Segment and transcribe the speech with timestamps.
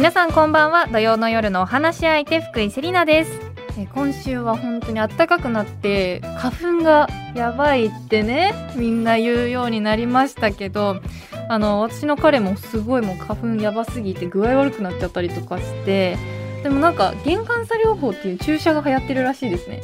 [0.00, 0.86] 皆さんこんばんは。
[0.86, 3.38] 土曜の夜のお話し相手福井セリナです。
[3.78, 11.02] え今週は本当に暖かくなって花粉がやばいってねみんな言うようになりましたけど
[11.50, 16.16] あの私の彼もすごいもう花粉やばすぎて具合悪くなっちゃったりとかして
[16.62, 19.82] でもなんか玄関差療法っていう注射が流行ってるらしいですね。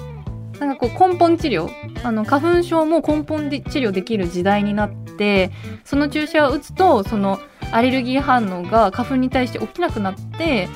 [0.59, 1.69] なんかこう根本治療
[2.03, 5.51] あの花粉症も根本で治療できる時代になって
[5.85, 7.39] その注射を打つとその
[7.73, 10.69] アレルギー反応が花粉に対して起きなくなって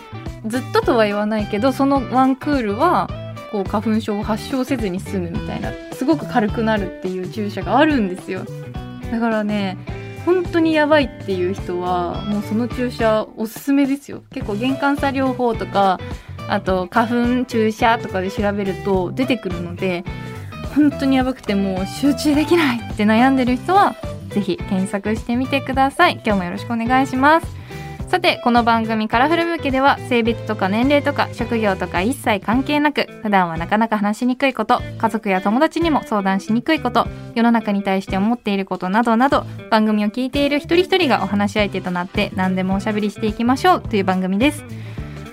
[0.47, 3.09] ずっととは言わないけどそのワンクールは
[3.53, 8.45] こう花粉症を発症せずに済むみたいなすごく軽くなるっていう注射があるんですよ。
[9.11, 9.77] だからね
[10.25, 14.23] 本当にやばいっていう人はもうその注射おすすめですよ。
[14.30, 15.99] 結構玄関差療法とか
[16.49, 20.05] あと花粉注射とかで調べると出てくるので
[20.75, 23.96] 本当にやばくてもう集中できないって悩んでる人は
[24.31, 26.15] ぜひ検索してみてください。
[26.25, 27.61] 今日もよろしくお願いします。
[28.11, 44.65] さてこの番組カラフルブーケでは性別とか年齢とか職業とか一切関係なく普段はなかなか話しにくいこと家族や友達にも相談しにくいこと世の中に対して思っていることなどなど番組を聞いている一人一人がお話し相手となって何でもおしゃべりしていきましょうという番組です。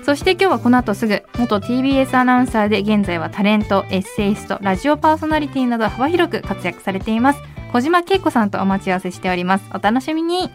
[0.03, 7.56] そして今日はこの後すぐ元 TBS アナウンサーで現在はタレントエッセイストラジオパーソナリティなど幅広く活躍されています。
[7.77, 9.65] 小島恵子さんとお待ち合わせしております。
[9.71, 10.49] お楽しみに。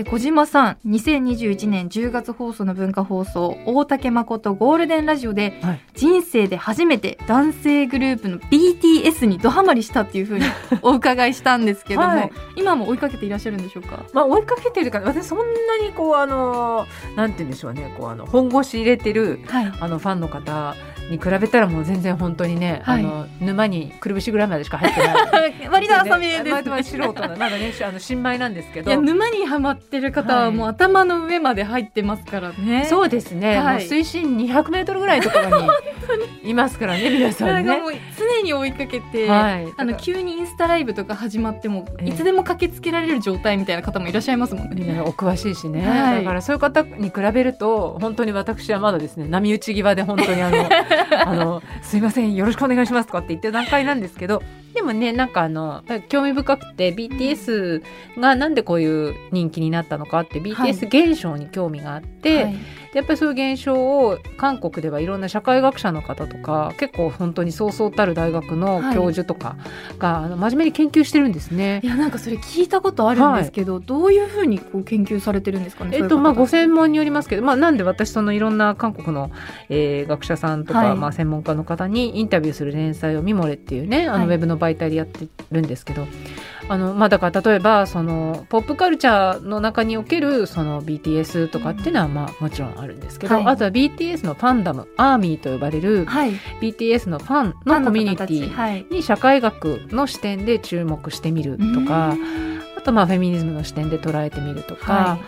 [0.00, 5.80] え小島さん2021年10月放送の文化放送大竹誠ゴールデンラジオで、はい。
[5.94, 10.46] 人生で初めて男性グループの BTS にドハマりしたっていうふうに
[10.82, 12.30] お伺いしたんですけども、はい。
[12.56, 14.04] 今も追いかけていらっしゃるんでしょうか？
[14.14, 15.44] まあ追いかけてるから私そんな
[15.86, 17.94] にこうあのなんて言うんでしょうね。
[17.98, 19.72] こうあの本腰入れてるはい。
[19.80, 20.74] あのファンの方
[21.10, 23.00] に比べたらもう全然本当にね、はい。
[23.00, 25.54] あの沼にくるぶしぐらいまでしか入ってない。
[25.70, 26.44] 割と浅めで。
[26.44, 28.90] す、 まあまあ素人なまだねあの新米なんですけど。
[28.90, 32.86] いや沼にはまってる方はもう頭の上まで入ってますからね。
[32.88, 33.82] そうですね、はい。
[33.82, 35.68] 水深200メートルぐらいのところに
[36.50, 37.80] いますからね皆さんね。
[37.80, 42.08] もう常に追いかけて、はい、あの急にインスタライブとか始まってもええ。
[42.10, 44.84] いつでも駆けつけられる状態みたいな方もいらっしゃいますもんね。
[44.84, 46.24] ねお詳しいしね、はい。
[46.24, 50.68] だからそういう方に比べると本当に私はまだですね波打ち際で本当にあの
[51.26, 54.42] あのすいませんよろしくお願いしますとかって言ってる段階なんですけど
[54.74, 57.82] でもねなんかあの興味深くて BTS
[58.18, 62.54] がなんでこういう人気になったのかって BTS 現象に興味があって、はいで
[62.92, 69.56] やっぱりそういう現象を韓国ではいろんな社会学者の方とか結構本当にそうそうたる大学の教授とか
[69.98, 71.80] が、あの真面目に研究してるんですね。
[71.84, 71.86] い。
[71.86, 75.96] やなんかそれ聞いたことあるんですけど、どういうふうにこう研究されてるんですかね。
[75.98, 79.30] えっとまあ、ご専門によりますけど、まあ、なんで私そのいろんな韓国の、
[79.68, 80.96] えー学者さんとか、はい。
[80.96, 84.20] まあ、専門家の方にインタビューする連載を「ミモレ」っていうねあはい。
[84.22, 86.08] のウェブの媒体でやってるんですけど、
[86.70, 93.44] あのまあ、だから例えばそのポップカルチャーの中におけるその BTS とかっていうのは、まあ、もちろんあるんですけど、はい。
[93.44, 102.16] あとは BTS のファンダムアーミーと呼ばれる方はい、BTS のファンのコミュニティはい、に社会学の視点で注目してみるとか
[102.78, 104.92] あとまあフェミニズムの視点で捉えてみるとか。
[104.92, 105.18] は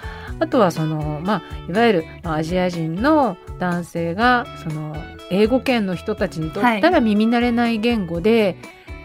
[0.41, 4.97] あとはその、まあ、いわゆる、まあ、アジア人の男性がその
[5.31, 8.57] 英語圏の人たちにとったら耳慣れない言語で、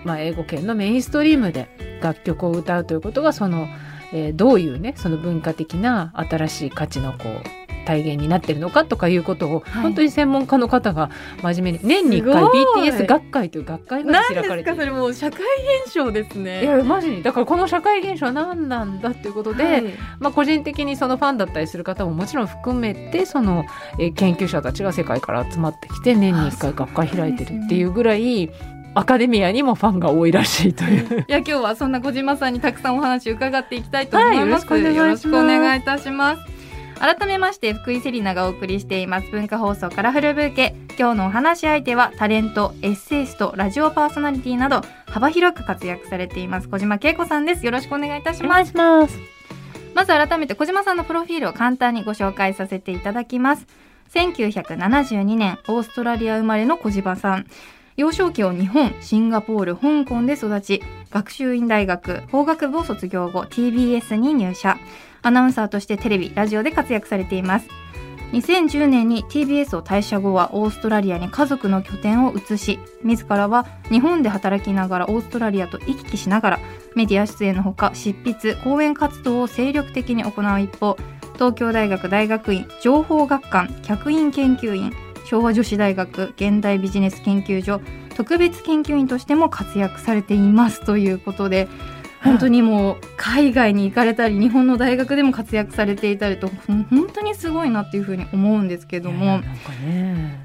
[0.07, 1.68] まあ、英語圏のメインストリームで
[2.01, 3.68] 楽曲を歌うということがその、
[4.13, 11.09] えーどういうねその文化的な新しい価値のこう体現になってるのかとかいうことを、はい本当に専門家の方が
[11.41, 12.44] 真面目に年に1回
[12.91, 14.03] BTS 学会という学会い。
[14.03, 15.40] が開かれているかそれもう社会
[15.85, 16.63] 現象ですね。
[16.63, 19.84] いやマジにだからこの社会現象は何なんだっていうことで、はい
[20.19, 23.66] まあ、個人的にそのファンだったりする方ももちろん含めてその、
[24.00, 28.50] えー研究者たちが世界から集まってきて年に1回学会開いてるっていうぐらい
[28.97, 31.25] アカデミアにもファンが多いらしいという。
[31.28, 36.41] いや今日はそんな小島さんにたくさんお話伺っていきたいと思います、はいよろしくお願いいいたします。
[37.00, 39.30] 改めまして福井セリナがお送りしています。
[39.30, 40.75] 文化放送カラフルブーケ。
[40.98, 46.68] 今日のお話し相手はタレントエッセイストラジオパーソナリティなど幅広く活躍されています。
[46.68, 47.63] 小島恵子さんです。
[47.68, 48.71] よろしくお願いいたします。
[48.71, 49.16] します。
[49.94, 53.68] まず改めて小島さんのプロフィールを簡単にご紹介させていただきます。
[54.12, 57.45] 1972年、オーストラリア生まれの小島さん。
[57.97, 64.77] 幼少期を日本、シンガポール、香港で育ち、学習院大学法学部を卒業後 TBS に入社。
[65.23, 67.67] アナウンサーとしてテレビ、ラジオで活躍されています。
[68.33, 76.59] 2010年に TBS を退社後はオーストラリアに家族の拠点を移し自らは日本で働きながらオーストラリアと行き来しながら
[76.94, 80.97] メディア出演のほか執筆講演活動を精力的に行う一方
[81.35, 84.91] 東京大学大学院情報学館客員研究員
[85.29, 87.81] 昭和女子大学現代ビジネス研究所
[88.15, 91.68] 特別研究員としても活躍されていますということで
[92.24, 99.39] 本当にもう海外に行かれたり日本の大学でも活躍されていたりと本当にすごいなっていうふうに思うんですけども、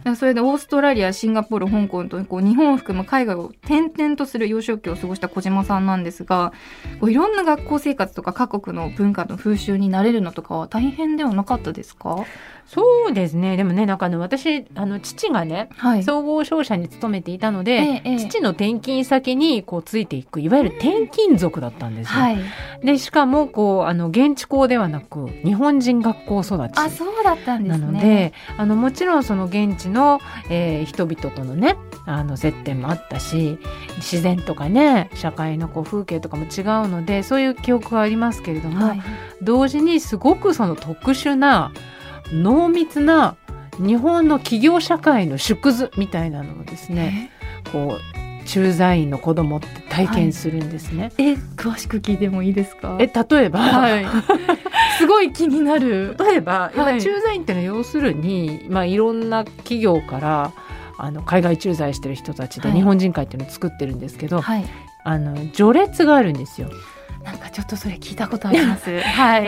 [0.05, 6.53] ね、それでオーストラリアシンガポール香港とこう日本を含む海外を転々とする幼少期を過ごした小島さんなんですが
[7.01, 12.27] こういろんな学校生活とか各国の文化の風習になれるのとかは大変ではなかったですか？
[12.67, 13.57] そうですね。
[13.57, 22.21] でもねなんかあの私あの父がね、はい、総合商社に勤めていたので、ええ、父の転勤先にこうついていくいわゆる転勤族だったんですよ。
[22.21, 22.39] はい、
[22.83, 26.73] でしかもこうあの現地校ではなく日本人学校育ち。
[26.77, 31.77] あそうだったんです、ね、なのであのもちろんその現地の、えー、人々とのね
[32.07, 33.59] あの接点もあったし
[33.97, 39.03] 自然とかね社会のこう風景とかも違うのでそういう記憶はありますけれども、はい、
[39.43, 41.73] 同時にすごくその特殊な
[42.33, 43.37] 濃密な
[43.79, 47.31] 日本の企業社会の縮図みたいなのをですね
[47.73, 51.05] こう駐在員の子供って体験するんですね。
[51.05, 52.99] はい、え詳しく聞いてもいいですか？
[53.01, 54.05] え例えば、はい、
[54.99, 56.17] すごい気になる。
[56.19, 60.53] 例えば、はい、駐在員ってのは要するに、まあ、いろんな企業から
[60.99, 64.65] あの海外駐在してる人たちで日本人会っていうのを作ってるんですけど、はい、
[65.05, 66.69] あの序列があるんですよ。
[67.25, 68.99] なんかちょっとそれ聞いたことあります。
[69.01, 69.45] はい。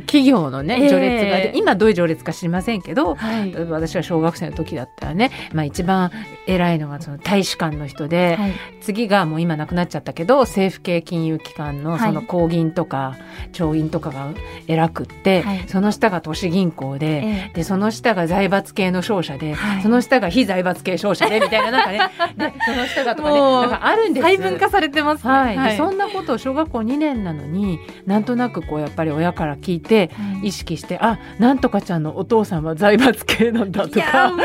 [0.00, 6.10] 企業のね、序列が、えー、今どういう序列か知りませんけど、はい、私は小学生の時だったらね、まあ一番
[6.46, 13.16] 偉いのがその大使館の人で、はい、次がもう今なくなっちゃったけど、政府系金融機関のその公銀とか、
[13.52, 14.28] 長銀とかが
[14.66, 21.98] 偉くって、はい、その下が都市銀行で、えー、で、その下が財閥系の商社で、その下が非財閥系商社で、 みたいななんかね、
[22.36, 24.26] で、その下がとかね、なんかあるんです。
[24.26, 25.76] 細分化されてます、ね、はい。
[25.76, 30.10] そんなことを小学校2年なのになんとなくこうやっぱり親から聞いて
[30.42, 34.30] 意識して、うん、あなんとかちゃんのお父さんは財閥系なんだとか。
[34.30, 34.44] 子供の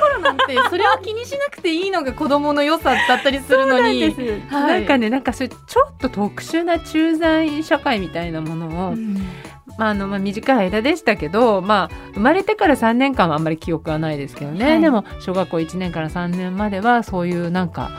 [0.00, 4.14] 頃なんてそれを気にしなくていいのが子供の良さだったりするのに。
[4.50, 5.56] な,、はい、なんかねなんかそれちょ
[5.90, 9.16] っと特殊な駐在員社会みたいなものを、うん。
[9.78, 17.90] まああのまあ、短い間でしたけど、まあ、生まれてから3年間はあんまり記憶はないですけどね、はい、でも小学校1年から3年まではそういうなんか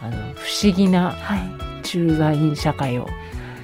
[0.00, 1.14] あの不思議な
[1.82, 3.06] 駐在員社会を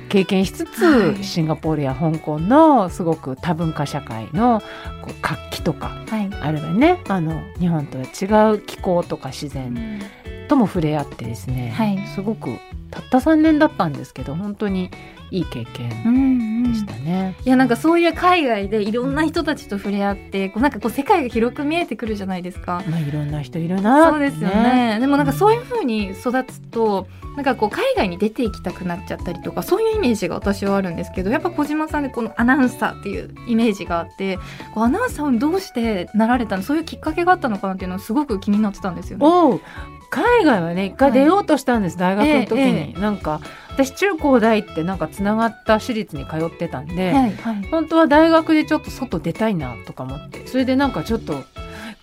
[0.09, 4.61] 経験しつつ、はい、シンガポールや香港のすごく多文化社会の
[5.03, 7.03] こう活気とか、はい、あるいはね。
[7.09, 10.01] あの日本とは違う気候とか自然
[10.49, 12.51] とも触れ合ってですね、はい、すごく
[12.91, 14.91] たった3年だったんですけど本当に
[15.31, 22.83] いい経験でしたね、うんうん、いやなんかそういう海外でいろんな人たちと触れ合ってこうなんかこう世界が広く見えてくるじゃないですか。
[22.89, 24.11] まあいろんな人いるな。
[24.11, 24.95] そうですよね。
[24.97, 27.07] ねでもなんかそういうふうに育つと。
[27.37, 34.39] なんかこう海外に出ていきたくなっちゃったりとかそういうイメージが私はあるんですけどやっぱ小島さんでこのアナウンサーっていうイメージがあって
[34.73, 39.61] こうアナウンサーをどうしてなられたのそういうきっかけがあったのかなっていうのはすごく気になってたんですよね。
[40.09, 43.41] 海外はね一回出ようとしたんです、はい、大学の時に、ええ、なんか
[43.77, 51.45] 私中高大ってなんかつながった私立に通ってたんで、はいはい、本当は大学でちょっと外出たいなとか思ってそれでなんかちょっと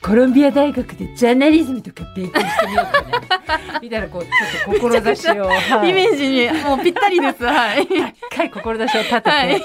[0.03, 3.01] コロンビア大学でジャーナリズムとか勉強してみようか
[3.71, 7.43] なみたいなこうちょっと志を、はい、イメージにもうぴったりです。
[7.43, 7.87] はい。
[8.29, 9.61] 高い志を立てて、はい、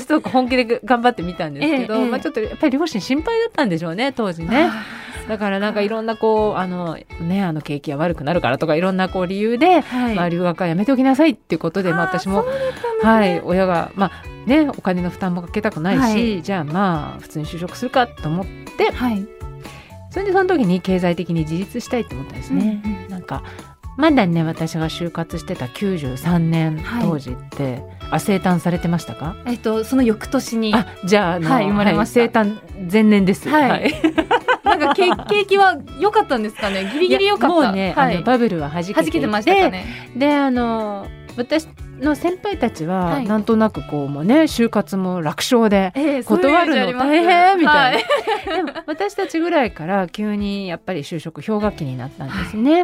[0.00, 4.70] ちょっと本気で頑張ってみたんですけど、ええ、まあちょっとやっぱり両親心配だったんでしょうね当時ね。
[5.30, 12.48] だからなんかいろんなこうあのねあの景気が悪くなるからとかいろんなこう理由で、はい、まあ留学はやめておきなさいっていうことでまあ私も、ね、
[13.02, 18.46] はい親がまあねお金の負担もかけたくないし、はい、じゃあまあ普通に就職するかと思っ
[18.76, 19.24] て、はい、
[20.10, 22.82] それでその時に経済的に自立したいと思ったんですね。
[22.84, 23.44] うんうん、なんか
[23.96, 27.82] まだね私が就活してた93年当時って、はい、
[28.12, 29.36] あ生誕されてましたか？
[29.46, 30.74] えっとその翌年に。
[30.74, 33.48] あじゃあはい、生まれました、はい、生誕前年です。
[33.48, 33.92] はい、はい
[34.80, 36.90] か景 景気は良かったんですかね？
[36.92, 37.54] ギリギリ良かった。
[37.54, 39.84] もうね、はい、バブルははじけてましたかね？
[40.16, 41.06] であの
[41.36, 41.68] 私
[42.00, 45.92] の先輩たちはなんとなくこうもね就活も楽勝で
[46.24, 48.04] 断るの大変みたい
[48.46, 52.72] な、はい、でも私たちぐらいから急にやっぱり就職氷河期になったんですね。
[52.72, 52.82] はい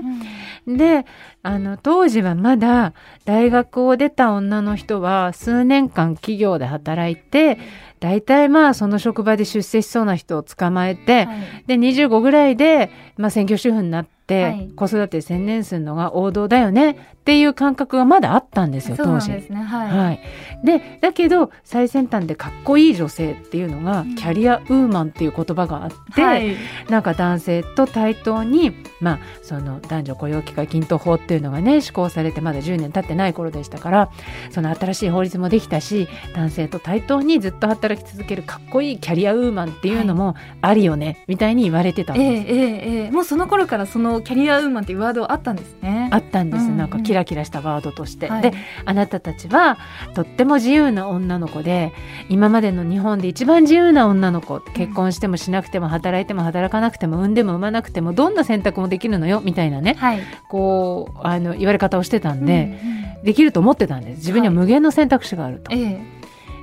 [0.68, 1.06] うん、で
[1.42, 2.92] あの当時はまだ
[3.24, 7.58] 大学を出た女の人は数年間企業で働いて
[8.00, 19.32] 大体まあその職場で出世しそうな人を捕まえて、はい、で25ぐらいで、まあ、専業主婦になって、子育て専念するのが王道だよねっていう感覚がまだあったんですよ当時。
[19.32, 19.56] で、ね。
[19.56, 20.20] はい、はい、
[20.64, 26.56] でだけど最先端でかっこいい女性っていうのが、うん、キャリアウーマンっていう言葉があって、はい、
[26.88, 34.10] なんか男性と対等に、まあ、その男女雇用機会均等法っていうのがね施行されてまだ10年経ってない頃でしたから
[34.50, 42.52] その新しい法律もできたし男性と対等にずっと働き続けるかっこいいキャリアウーマンっていうのもありよね、はい、みたいに言われてたんです。
[42.52, 46.08] えー、えー、えー、もうその頃からそののキャリアウーマンっていうワードはあったんですね。
[46.12, 46.76] あったんです、うんうん。
[46.76, 48.42] なんかキラキラしたワードとして、はい。
[48.42, 48.52] で
[48.84, 49.78] あなたたちは
[50.14, 51.92] とっても自由な女の子で
[52.28, 59.94] 今までの日本で一番自由な女の子結婚してもしなくても働いても働かなくても産んでも産まなくてもどんな選択もできるのよみたいなね。
[59.98, 60.20] はい。
[60.48, 62.96] こうあの言われ方をしてたんで、うんうん
[63.26, 64.18] できると思ってたんです。
[64.18, 66.00] 自分には無限の選択肢があると、ええ。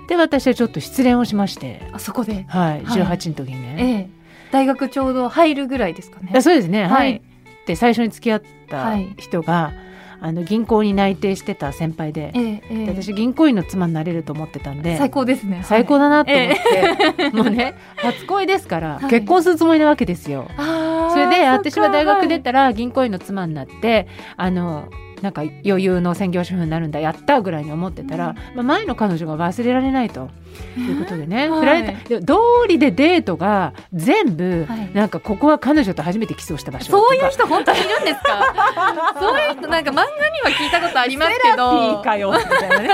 [0.07, 1.81] で私はちょっと失恋をしまして。
[1.91, 2.45] あそこで。
[2.47, 2.83] はい。
[2.85, 3.01] はい。
[3.01, 6.31] 18の時にえね、え大学ちょうど入るぐらいですかね。
[6.33, 7.21] あそうですね、ははい
[7.63, 9.13] いで最初に付き合ったはい。
[9.17, 9.73] 人が、
[10.21, 12.85] あの銀行に内定してた先輩で,、ええええ。
[12.93, 15.61] で私銀行員の妻になれると思ってたんで最高ですね。
[15.65, 19.09] 最高だ、だなと思って、 もうね初恋ですから、はい。
[19.09, 20.49] 結婚するつもりなわけですよ。
[20.57, 24.87] それで私は大学出たら銀行員の妻になってあの
[25.23, 30.29] なんか余裕の専業主婦になるんだやったぐらいに思ってたら、まあ、前の彼女が忘れられないと。
[30.77, 31.59] いうことでね、はい。
[31.61, 32.09] 振られた。
[32.09, 34.91] で道理でデートが全部、はい。
[34.93, 38.53] なんかここは彼女と初めてキスをした場所そういう人本当にいるんですか？
[39.19, 40.05] そういう人なんか漫画に
[40.43, 42.89] は聞いたことありますけセラピーどかよみたいなね。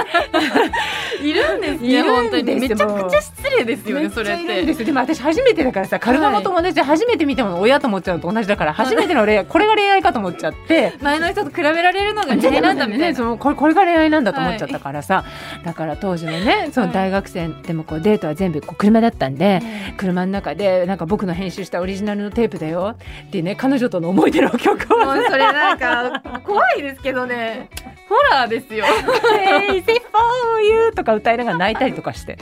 [1.22, 2.44] いるんですね本当に。
[2.44, 4.64] めちゃくちゃ失礼ですよねそれって。
[4.86, 10.94] でも私初めてだからさカルマも友達で初めて見ても親と思っちゃうのと同じだから初めての恋愛これが恋愛かと思っちゃって。
[11.02, 13.16] 前の人と比べられるのが恋愛なんだみたいな。
[13.16, 15.26] そのこれこれが恋愛なんだと思っちゃったからさ、
[15.64, 19.62] だから当時のねその大学生でもこうデートは全部こう車だったんで、
[19.98, 22.96] 車の中でなんか僕の編集したオリジナルのテープだよ
[23.28, 27.70] ってね彼女との思い出の曲をもうそれなんか怖いですけどね
[28.10, 32.38] ホラーですよ「Crazy for you」とか歌いながら泣いたりとかして。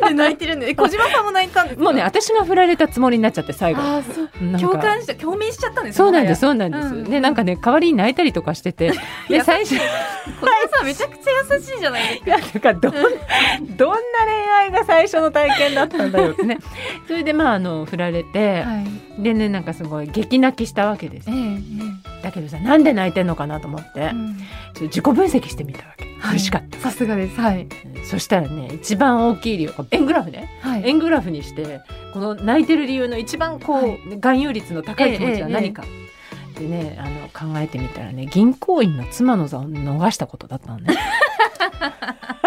[0.00, 1.84] なんで泣いてるんでえ小島さんも泣いたんですか？
[1.84, 3.80] もうね私が振られたつもりになっちゃって最後。
[3.82, 4.28] あーそう。
[4.44, 4.68] なんか。
[4.68, 6.86] 共感した共鳴しちゃったんですそうなんです、よそうなんです。
[6.94, 8.90] うんで、なんかね、代わりに泣いたりとかしてて、い
[9.28, 12.30] で、や最初、い小島さんめちゃくちゃ優しいじゃないですか。
[12.30, 16.32] や、なんか、どん、どんな恋愛が最初の体験だったんだよ。
[16.32, 16.58] ってね。
[17.06, 18.82] それで、まあ、あの、振られて、は
[19.18, 19.22] い。
[19.22, 21.30] でね、なんかすごい激泣きしたわけです。
[21.30, 21.32] え。
[21.32, 24.10] えだけどさ、なんで泣いてんのかなと思って、
[24.84, 26.06] 自己分析してみたわけ。
[26.20, 26.78] 苦しかった。
[26.78, 27.66] さすがですはい
[28.04, 30.48] そしたらね、一番大きい理由、円グラフね。
[30.62, 31.80] はい円グラフにして
[32.12, 35.84] この泣いてる理由の一番こう、はい含有率の高い気持ちは何か、
[36.58, 40.96] でねあの考えてみたらね銀行員の妻の座を逃したことだったのね。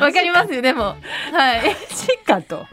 [0.00, 0.82] わかりますよでも。
[0.82, 0.96] は
[1.56, 1.76] い。
[1.94, 2.66] しかと。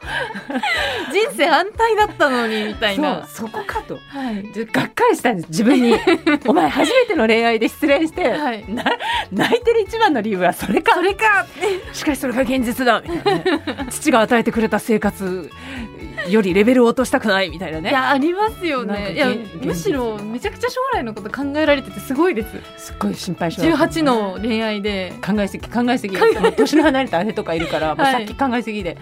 [1.11, 3.97] 人生安泰だったのにみたいそうなそこかと。
[4.07, 4.43] はい。
[4.53, 5.95] でがっかりしたんです自分に。
[6.47, 8.65] お前初めての恋愛で失恋して、はい。
[8.67, 8.83] な
[9.31, 10.95] 泣いてる一番の理由はそれか。
[10.95, 11.45] それか。
[11.93, 13.87] しかしそれが現実だみたいなね。
[13.91, 15.49] 父が与えてくれた生活
[16.29, 19.13] よりレベルを落としたくないみたいないねやありますよね。
[19.13, 19.27] いや
[19.63, 22.49] むしろめちゃくちゃ将来のこと考えられててすごいです。
[22.77, 23.69] すっごい心配性。
[23.69, 25.13] だった18の恋愛で。
[25.25, 26.17] 考えすぎ考えすぎ。
[26.17, 28.27] 年の離れた姉とかいるからもうはい。
[28.27, 28.97] さっき考えすぎで、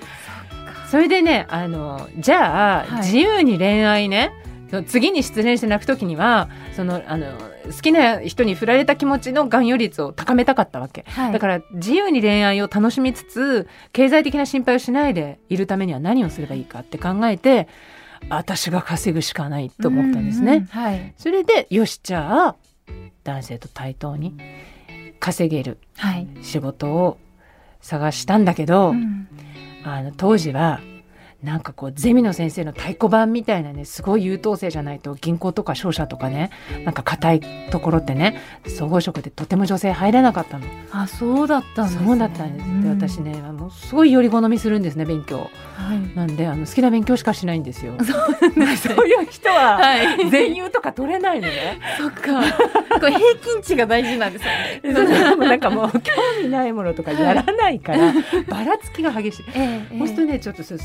[0.90, 3.02] それでねあのじゃあ、はい。
[3.04, 4.32] 自由に恋愛ね
[4.88, 7.28] 次に失恋して泣く時にはそのあの
[7.72, 11.34] 好きな人に振られた気持ちの含有率を高めたかったわけ、はい。
[11.34, 17.68] だから自由に恋愛を楽しみつつ経済的な心配をしないでいるためには何をすればいいかって考えて
[18.30, 20.54] 私が稼ぐしかないと思ったんですね。
[20.54, 21.14] ううはい。
[21.18, 22.56] それでよしじゃあ
[23.24, 24.36] 男性と対等に
[25.20, 27.18] 稼げるはい、仕事を
[27.82, 29.28] 探したんだけど、うん。
[29.84, 30.82] あの当時は
[31.44, 36.52] なんかこうゼミの先生の太鼓判みたいなねすごい優等生じゃないと銀行とか商社とかね
[36.84, 37.42] なんか硬い
[37.72, 40.66] ところってね総合職でとても女性入れなかったの。
[40.92, 42.66] あそうだったんです、ね、そうだったんです。
[42.66, 45.50] でうん私ねもうすごいより好みするんですね勉強。
[45.76, 47.94] はいなんであの好きな勉強しかしないんですよ。
[48.04, 51.80] そうなそういう人ははい全優とか取れないのね。
[51.98, 52.42] そっか
[53.00, 54.46] これ平均値が大事なんです
[54.88, 58.14] よね なんかもう興味ないものとかやらないから、
[58.48, 59.46] ばらつきが激しい。
[59.56, 60.80] ええそうするとねちょっとそう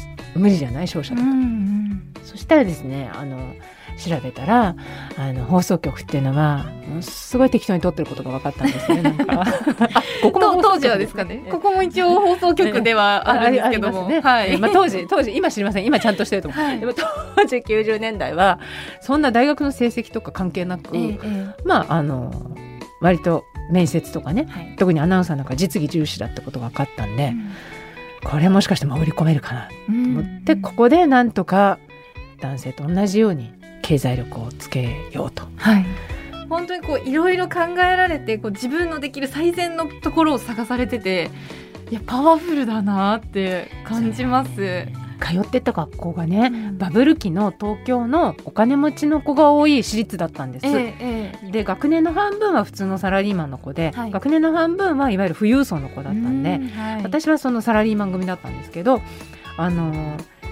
[0.45, 2.13] 無理じゃない商社とか、うんうん。
[2.23, 3.55] そしたらですねあの
[3.97, 4.77] 調べたら
[5.17, 6.67] あの放送局っていうのは
[7.01, 9.01] すごい適当に撮ってることが分かったんですね。
[9.03, 9.43] なんか。
[9.43, 11.45] あここも当時はですかね。
[11.51, 14.21] ここも一応放送局ではあるんですけども、ね。
[14.21, 15.87] はい、まあ、当時当時今知りません。
[15.87, 16.81] 今ちゃんとしてると思う、はい。
[16.81, 18.59] でも当時90年代は
[19.01, 22.33] そんな大学の成績とか関係なく、えええまああの
[23.01, 24.47] 割と面接とかね。
[24.49, 24.77] えはい。
[24.77, 27.51] 特にアナウンサーなんか実技重視だってことが分かったんで、うん
[28.25, 31.79] これもしかして潜り込めるかなと思って、うんここでなんとか
[32.41, 33.53] 男性と同じように
[33.83, 35.45] 経済力をつけようと。
[35.57, 35.85] はい
[36.49, 41.31] 本当にこういろいろ考えられてこう自分のできる最善のところを探されてて
[41.91, 44.87] いやパワフルだなって感じます。
[45.25, 46.79] 通ってた学校がね、うん。
[46.79, 50.67] バブル期の東京のお金持ちの子が多い私立だったんです。
[50.67, 51.51] ええええ。
[51.51, 54.11] で学年の半分は普通のサラリーマンの子で、はい。
[54.11, 57.03] 学年の半分はいわゆる富裕層の子だったんで、うんはい。
[57.03, 59.01] 私はそのサラリーマン組だったんですけど
[59.57, 59.95] あの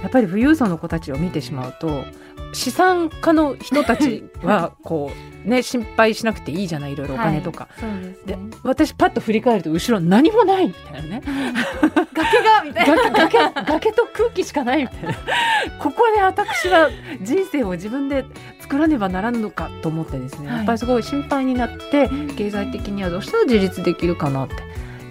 [0.02, 2.04] やっぱり富裕層の子たちを見てしまうと
[2.52, 5.10] 資産家の人たちはこ
[5.46, 7.90] うね心配しなくていいじゃないいろいろお金とか、そう
[8.26, 8.50] でね。
[8.62, 11.22] 私パッと振り返ると後ろ何もないみたいなね。
[12.12, 13.10] 崖がみたいな。
[13.10, 15.14] 崖崖崖と空気しかないみたいな。
[15.80, 16.90] ここで私は
[17.22, 18.24] 人生を自分で
[18.60, 20.56] 作らねばならぬのかと思ってですね、はい。
[20.58, 24.54] やっぱりすごい心配になって経済的にはどうしたら自立できるかなって。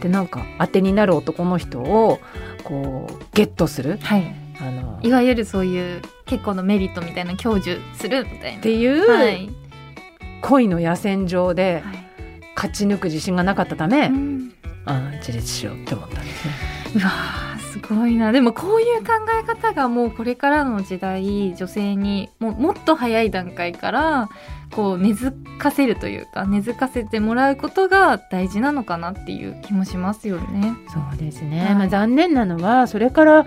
[0.01, 2.19] でなんか当てになる男の人を
[2.63, 4.00] こうゲットする。
[4.01, 4.40] はい
[5.03, 8.60] いわゆるそういう結構のメリットみたいな享受するみたいな。
[8.60, 9.50] っていう、はい、
[10.41, 12.01] 恋の野戦場ではい。
[12.53, 14.53] 勝ち抜く自信がなかったため、うん。
[14.86, 16.53] あ自立しようって思ったんですね。
[16.96, 18.34] うわーすごいな。
[18.34, 24.29] でもこういう考え方がもうこれからの時代女性にもうもっと早い段階から
[24.72, 30.74] こう根付かせるというか根付かせてもらうことが大事なのかなっていう気もしますよね。
[30.89, 31.75] そうですね、はい。
[31.75, 33.46] まあ、残念なのはそれから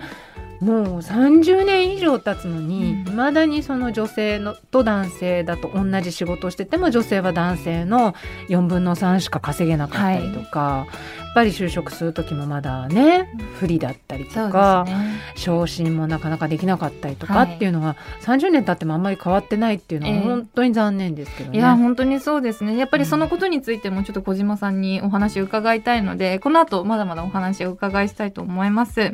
[0.61, 3.09] もう30年以上経つのにうん。
[3.09, 8.15] いま、だにその女性のと男性だと同じ仕事をしてても女性は男性の
[8.49, 15.19] 4分の3しか稼げなかったりとか、やっぱり就職する時もまだね不利だったりとか、ね。
[15.35, 17.55] 昇進もなかなかできなかったりとかはい。
[17.55, 20.21] っていうのは、30年経ってもあんまり変わってないっていうのはええ。
[20.21, 21.57] 本当に残念ですけどね。
[21.57, 22.77] いや本当にそうですね。
[22.77, 29.11] やっぱりそのことについてもちょっと小島さんにお話を伺いたいのでこの後まだまだお話をお伺いしたいと思います。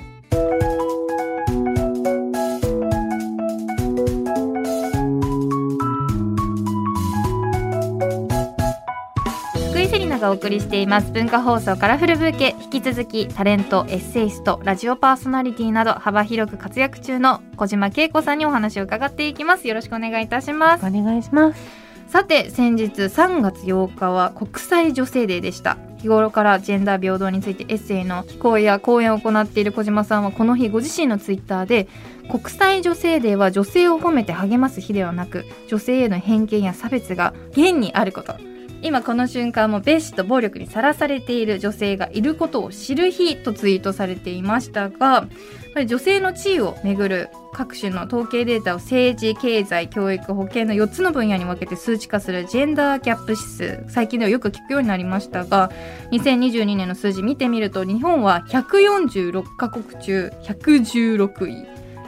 [9.71, 12.55] 福井セリナがお送りしています文化放送カラフルブーケ。
[12.61, 19.67] 引き続きタレントエッセイストラジオパーソナリティなど幅広く活躍中の小島恵子さんにお話を伺っていきます。
[19.67, 20.85] よろしくお願いいたします。
[20.85, 21.81] お願いします。
[22.11, 31.87] さて先日3月8日は国際女性デーでした日頃からジェンダー平等についてエッセイの寄稿や講演を行っている小島さんはこの日ご自身のツイッターで
[32.29, 38.35] 国際女性デーは女性を褒めて励ます日ではなく女性への偏見や差別が現にあること。
[38.83, 45.27] 今この瞬間も蔑視と暴力にさらされている女性がいることを知る日とツイートされていましたが
[45.73, 55.71] これ女性の地位をめぐる各種の統計データを政治経済教育保険の4つの分野に分けて数値化するジェンダーギャップ指数最近ではよく聞くようになりましたが
[56.11, 61.65] 2022年の数字見てみると日本は146カ国中116位。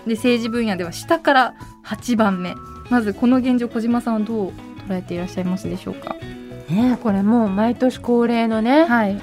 [0.07, 1.53] で政治分野では下から
[1.85, 2.55] 8番目。
[2.89, 4.53] まずこの現状小島さんはどう
[4.89, 6.15] 捉えていらっしゃいますでしょうか？
[6.69, 9.21] ねこれもう毎年恒例のね、はい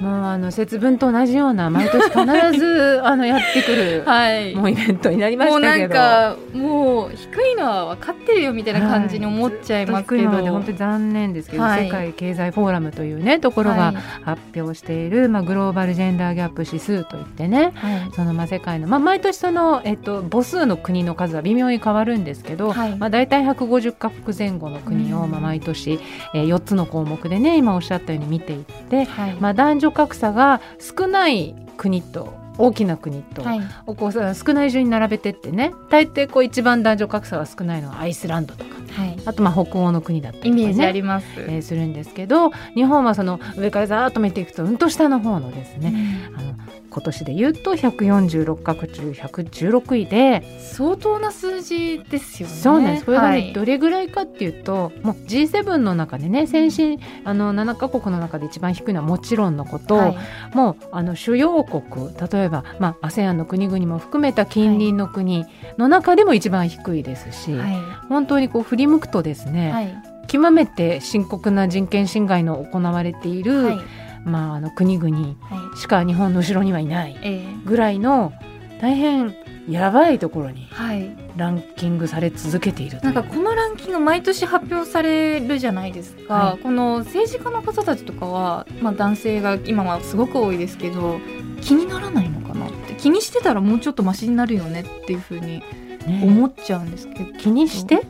[0.00, 4.54] もうあの節分と同じような毎年必ず あのやってくる、はい。
[4.54, 5.94] もうイベントになりまもうなしたけど。
[5.94, 10.50] んかもう低いのは分かってるよみたいな感じに思っちゃいますけど、低い。
[10.50, 26.00] 本当に残念ですけど、はい世界経済フォーラムというねところがはい発表している、まあ、グローバルジェンダーギャップ指数といってねはいそのまあ世界の、まあ、毎年その、えっと、母数の国の数は微妙に変わるんですけど、はいまあ、大体150カ国前後の国を、うんまあ、毎年、
[26.34, 33.60] えー、4つの項目でね今おっしゃったように見ていって、はいまあ、男女格差が少ない国と大きな国と、はい。
[33.86, 35.72] をこうさ少ない順に並べてってね。
[35.88, 38.70] 大抵こう一番男女格差が少ないのはアイスランドとか。
[38.92, 39.18] はい。
[39.24, 45.94] あとまあ北欧の国だったりとか、ね、イメージあります、えーするんですけど日本はその上からざーっと見ていくとうんと下の方のですね、
[46.36, 46.54] あの
[46.90, 52.54] 今年で言うと146カ国中116位で、相当な数字ですよね。
[52.54, 53.04] そうなんです。
[53.06, 60.16] これがね、はいどれぐらいかっていうともう G7 の中でね先進あの7カ国の中で一番低いのはもちろんのこと、はい。
[60.54, 65.46] もうあの主要国例えば、まあ、ASEAN の国々も含めた近隣の国
[65.78, 67.66] の中でも一番低いですし、は
[68.08, 69.94] 本当にこう振り向くとですいね、はい。
[70.26, 73.80] 極めて深刻な人権侵害の行われている、はい
[74.24, 75.78] まあ、あの国々はい。
[75.78, 78.32] しか日本の後ろにはいないえーぐらいの
[78.80, 79.34] 大変
[79.68, 81.16] やばいところにはい。
[81.36, 86.58] ランキングされ続けているとないんかこのランキング毎年発表されるじゃないですか、はい。
[86.58, 91.20] この政治家の方たちとかは、まあ、男性が今はすごく多いですけど
[91.60, 92.94] 気にならないのかなって。
[92.94, 95.62] 気にしてたらもうちょっとマシになるよねっていうふうに
[96.06, 98.02] ね思っちゃうんですけど、気にして、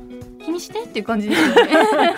[0.44, 1.62] 気にしてっていう感じですよね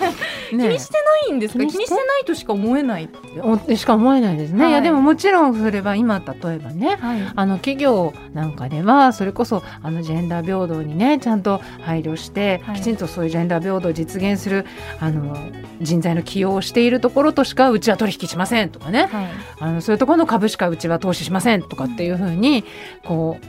[0.57, 0.93] 気ねにして
[1.27, 1.59] ないんですか？
[1.59, 1.77] 気にして？
[1.77, 3.09] 気にしてないとしか思えない、
[3.41, 4.71] おしか思えないですね、はい。
[4.71, 7.31] い、やでももちろんそれは今例えばねはい。
[7.35, 12.75] あの企業なんかではそれこそあのジェンダー平等にねちゃんと配慮して、はい。
[12.77, 14.65] きちんとそういうジェンダー平等を実現する
[14.99, 15.37] あの
[15.81, 19.07] 人材の起用をしているところとしかうちは取引しませんとかね。
[19.11, 19.27] はい。
[19.59, 22.63] あのそういうところの株しかうちは投資しませんとかっていうふうに
[23.05, 23.45] こう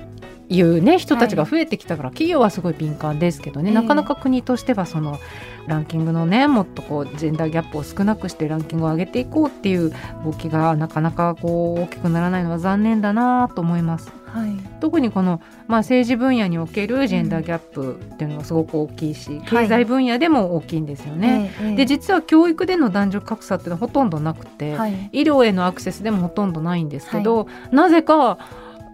[0.54, 3.74] いうね人たちが増えてきたから、企業はすごい敏感ですけどね、ええ。
[3.74, 5.18] なかなか国としてはその
[5.66, 9.92] ランキングのねもっとこうジェンダーギャップを少なくしてランキングを上げていこうっていう
[10.24, 14.12] 動きがなかなかこう大きくならないのは残念だなと思います。
[14.34, 21.52] はい、特にこの、まあ、政治分野におけるジェンダーギャップっていうのがすごく大きいし、経済分野でも大きいんですよね。
[21.62, 25.10] ええで実は教育での男女格差っていうのはほとんどなくて、はい。
[25.12, 28.38] 医療へのアクセスでもほとんどないんですけど、なぜか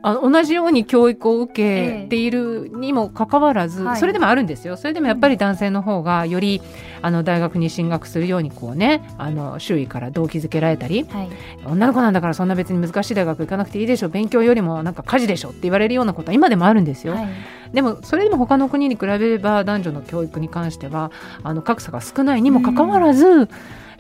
[0.03, 4.01] あの同じように教育を受けているにもかかわらず、はい。
[4.01, 4.77] それでもあるんですよ。
[4.77, 6.63] それでもやっぱり男性の方がより
[7.03, 11.29] あの大学に進学するようにこうねあの周囲から動機づけられたりはい。
[11.65, 17.15] 女の子なんだからそんな別に難しい大学行かなくていいでしょ勉強よりもなんか家事でしょって言われるようなことは今でもあるんですよ。
[17.15, 17.29] はい。
[17.73, 23.49] でもそれでも他の国に比べれば男女の教育に関してはあの格差が少ないにもかかわらず、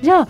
[0.02, 0.28] じゃあ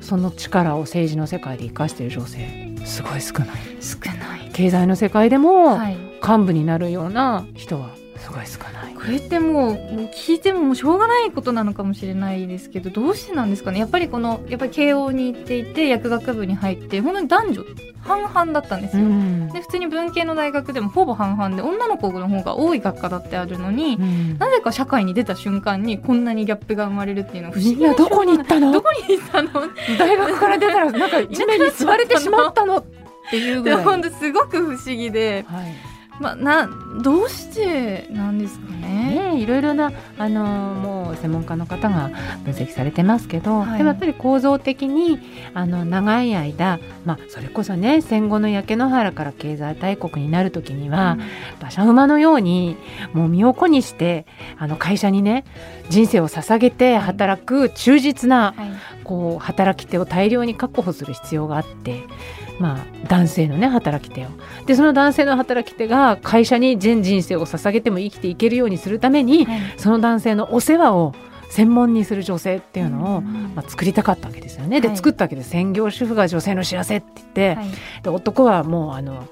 [0.00, 3.48] その力を政治の世界で生かしている女性すごい少ない。
[3.80, 4.50] 少ない。
[4.52, 5.96] 経済の世界でもはい。
[6.22, 7.90] 幹部になるような人は
[8.32, 8.94] すごい少ない。
[8.94, 13.78] これってもうもう聞いてももうしょうがないことなのかもしれないですけどどうしてなんですかね。
[13.78, 17.64] やっぱりこのやっぱり慶応に行っていて薬学部に入って本当に男女
[18.00, 19.48] 半々だったんですよ、うん。
[19.52, 24.38] で普通に文系の大学でもほぼ半々で女の子の方が多い学科だってあるのに、うん。
[24.38, 28.72] なぜか社会に出た瞬間にこんなにギャップが生まれるっていうのは不思議などこに行ったの？
[28.72, 29.50] どこに行ったの？
[29.98, 32.78] 大学から出たらなんか地面に座れてしまったの？
[32.80, 32.84] っ
[33.30, 33.78] ていうぐらい。
[33.78, 35.91] で本当すごく不思議で、はい
[36.22, 36.70] まあ、な
[37.02, 39.32] どうしてなんですかね？
[39.32, 42.10] ね、いろいろな、あのもう専門家の方が
[42.44, 45.18] 分析されてますけど、はいでもやっぱり構造的に
[45.54, 51.18] あの長い間、まあ、それこそね戦後の焼け野原から経済大国になる時には、
[51.60, 52.76] 馬車馬のように
[53.12, 54.24] もう身を粉にして
[54.58, 55.44] あの会社にね
[55.88, 58.70] 人生を捧げて働く忠実なはい
[59.02, 62.02] こう働き手を大量に確保する必要があって。
[62.62, 64.28] まあ、男性のね働き手を。
[64.66, 69.60] でその男性の働き手が会社に全人生を捧げても生きていけるようにするためにはい。
[69.76, 71.12] その男性のお世話を
[71.50, 74.80] 専門にする女性っていうのを、うんまあ、作りたかったわけですよね。
[74.80, 74.96] で、はい。
[74.96, 77.66] 作ったわけです専業主婦が女性の幸せって言って、はい。
[78.04, 79.26] で男はもうあの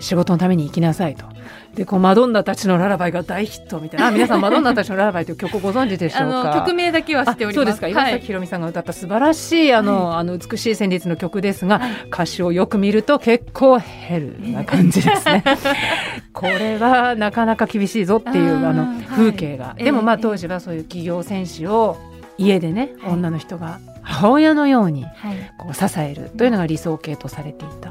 [0.00, 1.24] 仕事のために生きなさいと。
[1.74, 4.06] でこうマドンナたちのララバイが大ヒットみたいな。
[4.06, 6.48] あ皆さんマドンナたちのララバイという曲ご存知でしょあうか？
[6.54, 7.62] の曲名だけは知っております。
[7.62, 7.88] あそうですか。
[7.88, 8.12] 岩はい。
[8.14, 11.92] 崎宏美さんが歌った素晴らしいあの,、あの美しい旋律の曲ですが、はい。
[12.08, 15.44] 歌詞をよく見ると結構ヘルな感じですね。
[16.32, 21.96] これはなかなか厳しいぞっていうあの風景が、ええでもまあええ当時はそういう企業戦士を
[22.38, 23.12] 家でね、はい。
[23.12, 25.52] 女の人が母親のようにはい。
[25.58, 27.90] こう支えるというのが理想形とされていた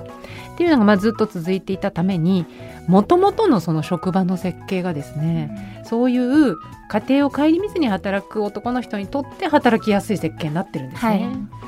[0.55, 2.45] っていうのがまあずっと続いていたために
[2.87, 6.55] もともとのその職場の設計がですねそういう
[6.87, 11.11] 家庭を顧みずに働く男の人にとって働きやすい設計になってるんですね。
[11.11, 11.65] はい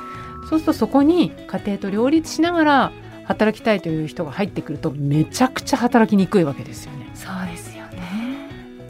[0.49, 2.91] そうするとそこに家庭と両立しながら
[3.25, 7.09] 働きたいという人が入ってくるとめちゃくちゃ働きにくいわけですよね。
[7.13, 7.97] そうですよね。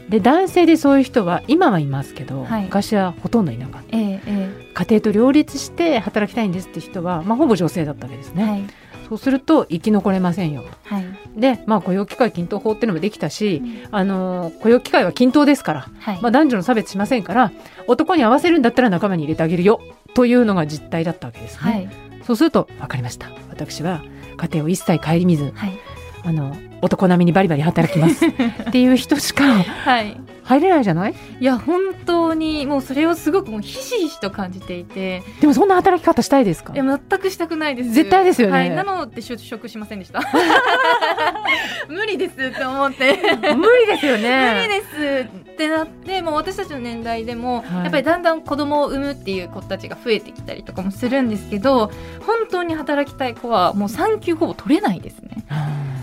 [0.08, 3.96] で男性でそういう人は今はいますけど、はい昔はほとんどいなかった。
[3.96, 8.44] えええ家庭と両立して働きたいんですって人は、まあ、ほぼ女性だったわけですね。
[8.44, 8.64] えはい
[9.08, 10.62] そうすると生き残れませんよ。
[10.62, 10.94] と。
[10.94, 11.06] はい。
[11.36, 16.18] で、まあ、雇用機会均等法っていうのもできたし、あの雇用機会は均等ですから、はい。
[16.20, 17.52] まあ、男女の差別しませんから
[17.86, 19.80] 男に合わせるんだったら仲間に入れてあげるよ
[20.14, 21.72] というのが実態だったわけですね。
[21.72, 21.90] はい。
[22.24, 23.30] そうすると分かりました。
[23.48, 24.02] 私は
[24.36, 25.78] 家庭を一切顧みずはい。
[26.24, 28.26] あの男並みにバリバリ働きます。
[28.28, 28.32] っ
[28.70, 30.16] ていう人しかはい。
[30.48, 31.14] 入れないじゃない？
[31.40, 36.72] いや本当にもうそれをすごくもうひしひしと感じていて、でもそんな働き方したいですか？
[36.72, 37.90] いや全くしたくないです。
[37.90, 38.54] 絶対ですよね。
[38.54, 40.20] はい、なので就職しませんでした。
[41.88, 43.18] 無理ですって思って。
[43.54, 47.82] 無理ですよ無理ねですってなってもう私たちの年代でも、はい。
[47.82, 51.90] やっぱりだんだん子供を産むっていう子たちが増えてきたりとかもするんですけど
[52.26, 55.44] 本当に働きたい子はもう産休ほぼ取れないですね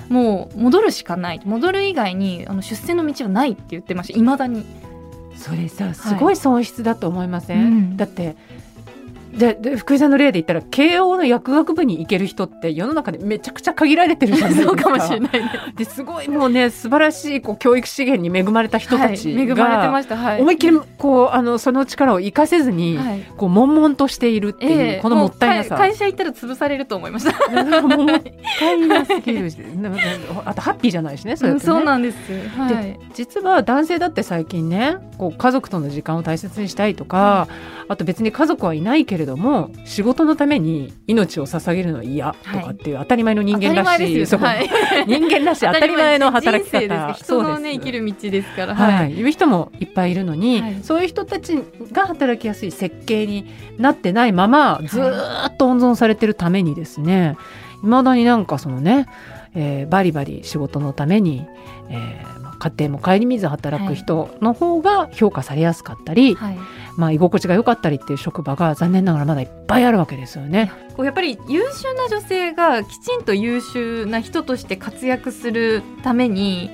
[0.09, 1.41] もう戻るしかない。
[1.43, 4.19] 戻る以外にあの出世の道はないって言ってました。
[4.19, 4.65] いまだに。
[5.35, 7.97] それさすごい損失だと思いません、うん。
[7.97, 8.35] だって
[9.35, 14.71] じゃあで福井さんの例で言ったら慶応の薬学部に行ける人って世の中でめちゃくちゃ限られてるじゃないですか。
[14.71, 20.17] そうかもしれないですですごいもうね素晴らしいこう教育資源に恵まれた人たちが、はい恵まれてました。
[20.17, 20.41] はい。
[20.41, 23.23] 思いっきりこうあのその力を生かせずに、はい。
[23.37, 24.99] こう悶々としているっていう、ええ。
[25.01, 25.75] このもったいなさ。
[25.75, 27.31] 会会社行ったら潰されると思いました。
[27.81, 28.21] もっ
[28.59, 29.57] たいなすぎるし。
[30.45, 32.17] あとハッピーじゃないしねそうやってね、そうなんです。
[32.57, 32.99] はい。
[33.13, 37.47] 実は男性だって最近ねこう家族との時間を大切にしたいとか、
[37.87, 44.67] あと別に家族はいないけれども仕事のために命を捧げるのは嫌とかっていう当たり前の人間らしい、はい、
[45.07, 45.65] 人間らしい。
[45.65, 46.15] 当たり前。
[46.19, 46.79] の働き方。
[46.79, 47.23] です。
[47.23, 48.75] 人のね生きる道ですから。
[48.75, 49.27] はい、い。
[49.27, 50.77] う人もいっぱいいるのに、はい。
[50.81, 51.59] そういう人たち
[51.91, 53.45] が働きやすい設計に
[53.77, 57.37] なってないままずーっと温存されてるためにですね
[57.83, 59.07] いまだになんかそのね、
[59.53, 61.45] えーバリバリ仕事のために、
[61.89, 66.57] えー家庭も顧みず働く人の方が評価されやすかったり、はい、
[66.97, 70.71] まあ、居心地が良かったりっていう職場が残念ながらまだいっぱいあるわけですよね。
[70.95, 76.69] こうやっぱり優秀な女性がきちんと優秀な人として活躍するために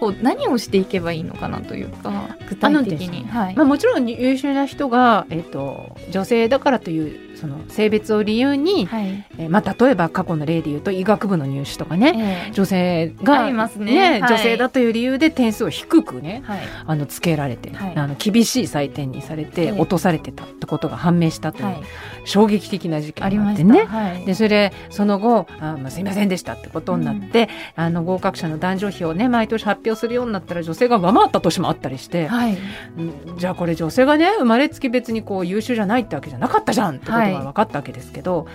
[0.00, 3.56] こう何をしていけばいいのかなというか具体的に、はい。
[3.56, 13.50] まあ、もちろん優秀な人が、えーと女性だからというその性別を理由に、はい、えー、まあ、例えば過去の例で言うと医学部の入試とかね、えー、女性が、
[13.80, 13.92] ね。
[13.92, 21.76] ねはい、女性だという理由で点数を低くね、はい、あのつけられて、あの厳しい採点にされて落とされてたってことが判明したという、
[22.24, 23.88] 衝撃的な事件があってね、
[24.24, 32.30] でそれでその後あ、まあ、すいませんでしたってことになって、うん、あの合格者の男女比をね毎年発表するようになったら女性が上回った年もあったりして、
[33.36, 38.46] じゃあこれ女性がね生まれつき別にこう優秀じゃないってわけじゃなかったじゃんってことが分かったわけですけど、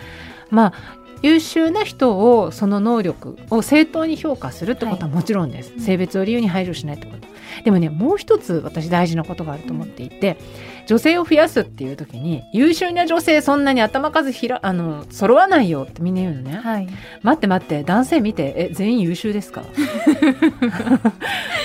[0.50, 0.74] まあ
[1.22, 7.28] 優秀な人をその能力を正当に評価するってことはもちろんです、はい、性別を理由に配慮しないってこと。
[7.64, 10.38] でもねもう一つ私大事なことがあると思っていて
[10.86, 16.88] 女性を増やすっていう時に優秀な女性そんなに頭数ひらあの揃わないよってみんな言うのね、はい、
[17.24, 19.64] 待って待って男性見てえ全員優秀ですか？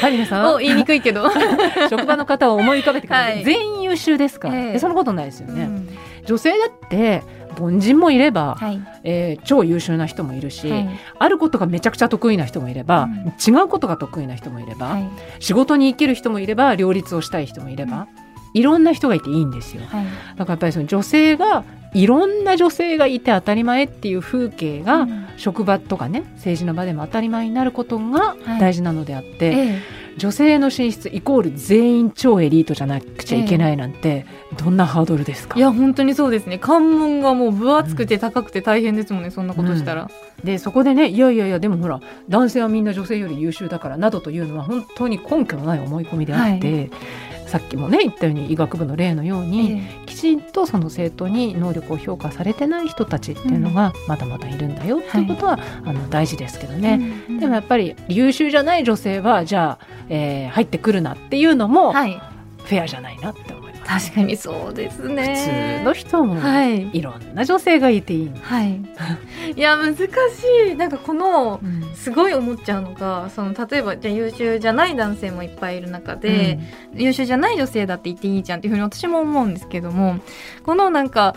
[0.01, 0.59] はい皆さん？
[0.61, 1.29] 言いにくいけど。
[1.91, 5.89] 職場の方を思い浮かべてください、はい、全員優秀ですか、えー、そんなことないですよね、うん。
[6.25, 7.23] 女性だって
[7.59, 15.11] 凡人もいれば、はい、えー、超優秀な人もいるし、はい、あることがめちゃくちゃ得意な人もいれば、うん、違うことが得意な人もいれば、はい、
[15.41, 18.07] 仕事に生きる人もいれば両立をしたい人もいれば、うん、
[18.55, 19.83] いろんな人がいていいんですよ。
[19.83, 29.53] だからやっぱりその女性がいろんな女性がいて当たり前っていう風景が、職場とかね政治の場でも当たり前になることが大事なのであって、え
[29.99, 34.27] え女性の進出イコール全員超エリートじゃなくちゃいけないなんて、
[34.59, 35.59] どんなハードルですか？
[35.59, 36.59] いや本当にそうですね。
[36.59, 46.91] 関門がもう分厚くて高くて大変ですもんね、うん、そんなことしたら、うん、でそこでねいやいやいやでもほら男性はみんな女性より優秀だからなどというのは本当に根拠のない思い込みであって、はい
[47.53, 56.95] さっきもね言ったように医学部の例のように、えー、きちんとその生徒に能力を評価されてない人たちっていうのがまだまだいるんだよっていうことは、はい、あの大事ですけどね、
[57.29, 62.19] うんうん、でもやっぱり優秀じゃない女性はじゃあ、えー、入ってくるなっていうのも、はい、
[62.65, 65.81] フェアじゃないなって思確かにそうですね。
[65.81, 68.81] 普通の人も、はい、いろんな女性がいていい、はい、
[69.57, 70.07] いや難し
[70.73, 70.77] い。
[70.77, 76.59] なんかこの、うん、すごい思っちゃうのがその例えばじゃ優秀じゃない男性もいっぱいいる中で、
[76.95, 80.19] うん、優秀じゃない女性だって言っていいじゃんっていうふうに私も思うんですけども
[80.65, 81.37] このなんか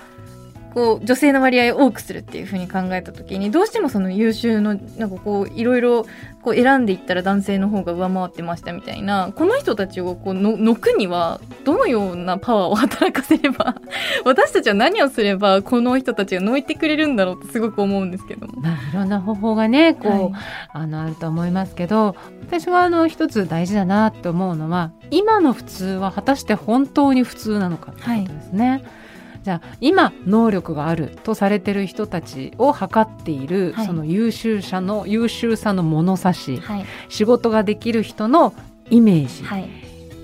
[0.76, 6.06] こう女性の割合を多くするっていうふうに考えた時にどうしてもその優秀のなんかこういろいろ
[6.42, 13.78] こう選んでいったら男性の方が上回ってましたみたいなこの人たちをこうののくにはどのようなパワーを働かせれば
[14.26, 18.62] 私たちは何をすればこの人たちがのいてくれるんだろうってすごく思うんですけども。
[18.62, 20.32] まあ、いろんな方法がねこう、はい、
[20.74, 28.70] あのあると思いますけど私はあの一つ大事だなって思うのは今の普通は果たして本当に普通なのかってことですね。
[28.70, 29.05] はい
[29.46, 38.56] じゃあ今能力があるとされてる人たちを測っている、はい、その優秀者の優秀さの物差し、はい、仕事ができる人の
[38.90, 39.44] イメージ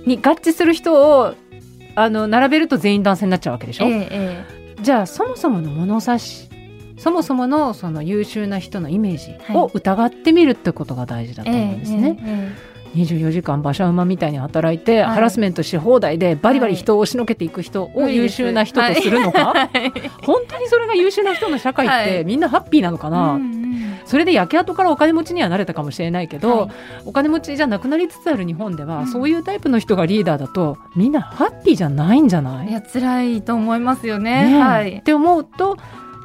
[0.09, 1.35] に合致する人を
[1.93, 4.45] あの並べると全員男性になっちゃうわけでしょ、ええ、
[4.81, 6.49] じゃあそもそもの物差し
[6.97, 12.55] そもそものその優秀な人のイメージを疑ってみるってことが大事だと思うんですね。
[12.95, 19.69] え24時間馬車馬みたいに働いて、はい、ハラスメントし放題でバリバリ人を押しのけていく人を優秀な人とするのか、はい、
[20.23, 23.39] 本当にそれが優秀な人の社会ってみんなハッピーなのかな、
[24.05, 26.69] それで焼け跡からお金持ちにはなれたかもしれないけど、
[27.05, 32.69] お金持ちじゃなくなりつつある日本では、そういうタイプの人がリーダーだとみんなハッピーじゃないんじゃない？
[32.69, 34.51] いや辛いと思いますよね。
[34.51, 35.77] ねはい、って思うと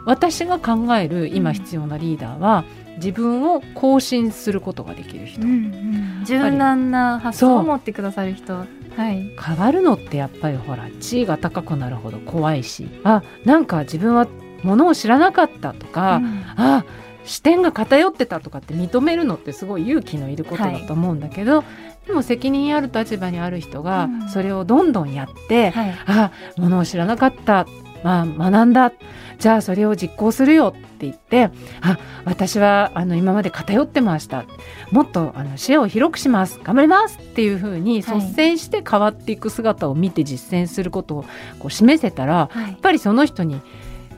[0.05, 8.55] 私が考える今必要なリーダーは、うん自分を更新することができる人、うんうん、柔軟な発想を持ってくださる人。
[8.55, 12.89] はい、変わるのってやっぱりほら地位が高くなるほど怖いし。
[13.05, 14.27] あなんか自分は
[14.63, 16.85] ものを知らなかったとか、うん、あ
[17.25, 21.63] 視点が偏ってたとかって認めるのってすごい勇気のいることだと思うんだけど、は
[22.05, 27.67] い、でも責任ある立場にある人がそれをどんどんやって、うんはい、あものを知らなかった。
[28.05, 28.93] まあ、学んだ
[29.39, 34.45] じゃあそれを実行するよって言ってあ私はあの今まで偏ってました。
[34.91, 36.59] もっとあの視野を広くします。
[36.63, 41.23] 頑張りますっていうふうに率先して変わっていく姿を見て実践することを
[41.59, 43.61] こう示せたら、はい、やっぱりその人に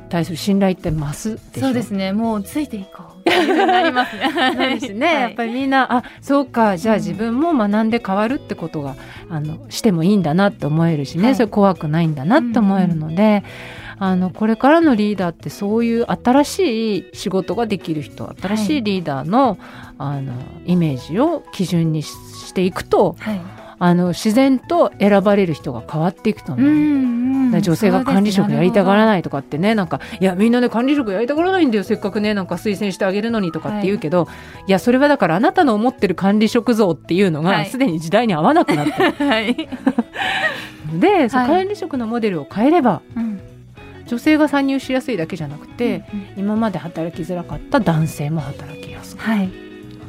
[0.08, 2.12] 対する信頼って増すそうですね。
[2.12, 3.18] もうついていこう。
[3.28, 5.20] りますねそうですね、 はい。
[5.22, 8.96] やっぱりみんなあそうかじゃあ自分も学んで変わるってことが
[9.28, 11.34] あのしてもいいんだなって思えるしね、はい。
[11.34, 13.44] それ怖くないんだなって思えるので、
[13.98, 18.82] あのこれからのリーダーってそういう新しい仕事ができる人新しい。
[18.82, 19.58] リーダーの,、
[19.98, 20.32] あの
[20.66, 22.12] イメージを基準にし
[22.48, 23.40] していくとはい
[23.78, 26.70] あの自然と選ばれる人が変わっていくと思う。
[26.70, 31.84] んだから女性が管理職やりたがらいないとかってねなんかいやみんなね管理職やりたがらないんだよ。
[31.84, 34.28] せっかくねなんか推薦してあげるのにとかって言うけど、
[34.66, 37.64] い、やそれはだからあなたの思ってる管理職像っていうのはい。
[37.64, 39.68] がすでに時代に合わなくなってる はい、
[40.92, 41.28] の で、はい。
[41.28, 43.40] 管理職のモデルを変えればうん。
[44.06, 49.67] 女性が参入しやすいだけじゃなくて、うん今まで働きづらかった男性も働きやすくはい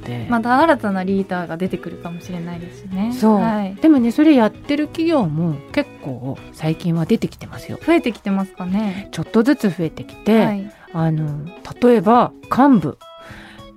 [0.09, 3.13] て、また新たなリーダーが出てくるかもしれないですね。
[3.13, 7.79] そう、はい、でもねそれやってる企業も結構最近は出てきてますよ。
[7.85, 9.09] 増えてきてますかね。
[9.11, 10.71] ちょっとずつ増えてきて、はい。
[10.91, 11.45] あの
[11.81, 12.97] 例えば幹部、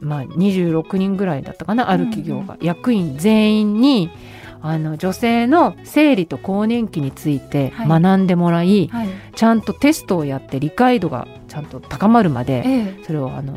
[0.00, 4.10] まあ、26人ぐらいだったかなある企業が、役員全員に
[4.62, 8.02] あの女性の生理と更年期についてはい。
[8.02, 9.08] 学んでもらい、はい。
[9.34, 12.94] ちゃんとテストをやって理解度がちゃんと高まるまでえ。
[13.04, 13.56] それをあの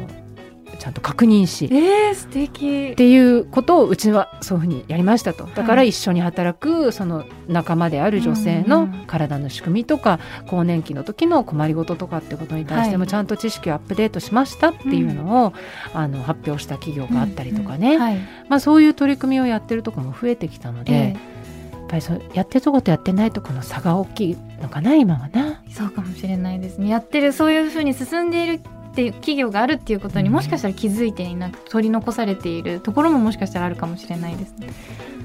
[0.79, 2.91] ちゃんと確認しええー、素敵。
[2.93, 5.45] っていうことをうちはそういうふうにやりましたと。
[5.45, 13.09] だからはい一緒に働くその仲間である女性の体の仕組みとか更年期の時の困りごととかってことに対してもはい。
[13.09, 15.53] ちゃんと知識をアップデートしましたっていうのを、
[15.93, 17.97] あの発表した企業があったりとかね、
[18.49, 21.15] まあ、そういう取り組みをやってるとこも増えてきたので、え
[21.73, 25.61] やっぱりそうやってるとことやってないとこの差が大きいのかな今はな。
[25.67, 26.89] えそうかもしれないですね。
[26.89, 28.61] やってるそういうふうに進んでいる
[28.95, 30.33] っていう企業があるっていうことにうん。
[30.33, 34.69] もしかしたら気づいていなく取り残されているところももしかしたらあるかもしれないですね。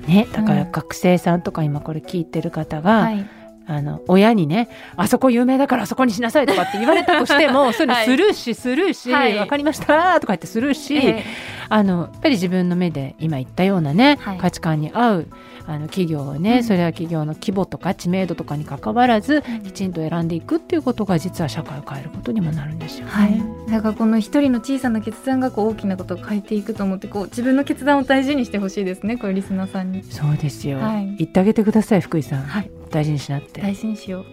[0.09, 0.73] ね、だからうん。
[0.73, 3.31] 学生さんとか今これ聞いてる方が、はい、
[3.67, 9.35] あの親にねあそこ有名だからあそこにしなさいとかって言われたとしても そういうのはいスルーしスルーし、はい。
[9.35, 11.25] 分かりましたとか言ってスルーし、え。
[11.69, 14.39] あのやっぱり自分の目で今言ったようなね、はい。
[14.39, 15.27] 価値観に合う
[15.71, 16.65] あの企業をね、うん。
[16.65, 23.13] それは企業の規模とか知名度とかに関わらずえきちんと選んでいくっていうことが実は社会を変えることにもなるんですよね。
[23.13, 30.03] はい、だからこの一人の小さな決断がこう大きなことを変えていくと思ってこう自分の決断を大事にしてほしいですねこれリスナーさんに。
[30.03, 31.15] そうですよ、はい。
[31.17, 33.61] 言ってあげてください福井さん、はい大事にしなって。
[33.61, 34.25] 大事にしよう。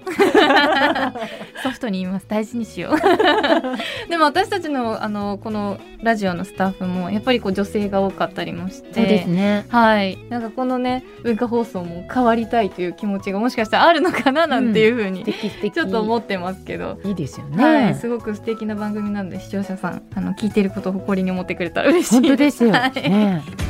[1.62, 2.26] ソフトに言います。
[2.28, 2.96] 大事にしよう。
[4.10, 8.94] でも私たちのあのこのラジオのスタッフもやっぱりこう女性が多かったりもして。
[8.94, 9.66] そうですね。
[9.70, 15.74] はい、なんかこのね文化放送も変わりたいという気持ちがもしかしたらあるのかななんていうふうに、素敵素敵。
[15.74, 17.64] ちょっと思ってますけど、いいですよね。
[17.64, 22.72] はい、すごく素敵な番組なので視聴者さんあの聞いてることを誇りに思ってくれたら嬉しい本当ですよ。
[22.72, 23.67] はい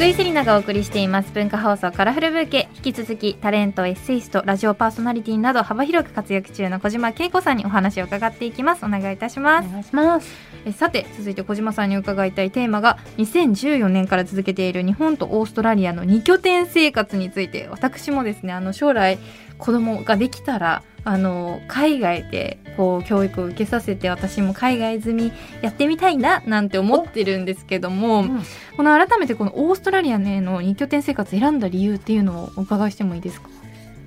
[0.00, 1.30] 福井セリナがお送りしています。
[1.34, 2.70] 文化放送カラフルブーケ。
[2.76, 8.86] 引き続きタレントエッセイストラジオパーソナリティなど幅広く活躍中の小島恵子さんにお話を伺っていきます。
[8.86, 9.68] お願いいたします。
[9.68, 10.34] お願いします。
[10.64, 19.18] えさて続いて小島さんに伺いたいテーマが2014年から続けている日本とオーストラリアの2拠点生活について私もですねあの将来
[19.58, 25.32] 子供ができたらあの海外でこう教育を受けさせて私も海外済み
[25.62, 28.42] やってみたいななんて思ってるんですけども、うん。
[28.76, 33.48] この改めてこのオーストラリアへの2拠点生活選んだ理由っていうのをお伺いしてもいいですか、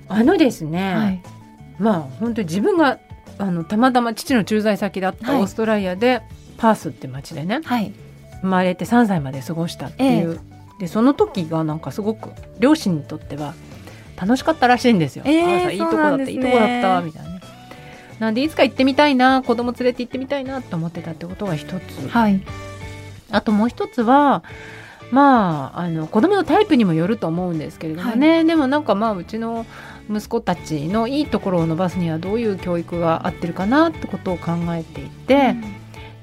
[0.08, 1.22] あのですね、はい、
[1.78, 2.98] まあ本当に自分が
[3.38, 5.42] あのたまたま父の駐在先だったはい。
[5.42, 6.22] オーストラリアで、
[6.56, 7.92] パースって町でねはい、
[8.40, 10.40] 生まれて3歳まで過ごしたっていう、
[10.78, 13.54] でその時がなんかすごく両親にとっては
[14.16, 15.24] 楽しかったらしいんですよ。
[15.26, 17.30] えーいいとこだった、ねいいとこだったみたいな。
[17.30, 17.34] ね。
[18.18, 22.40] なんでいつか行ってみたいな子供連れて行ってみたいなと思ってたってことが一つ、はい、
[23.30, 24.44] あともう一つは
[25.10, 29.66] まああの子供のタイプにもよると思うんですけれどもね、でもなんかまあうちの
[30.10, 35.54] 息子たちのいいところを伸ばすにはどういう教育が合ってるかなってことを考えていて、